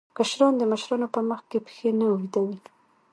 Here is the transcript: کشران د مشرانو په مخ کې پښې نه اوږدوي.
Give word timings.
کشران 0.17 0.53
د 0.57 0.61
مشرانو 0.71 1.07
په 1.15 1.21
مخ 1.29 1.41
کې 1.49 1.57
پښې 1.65 1.89
نه 1.99 2.05
اوږدوي. 2.11 2.57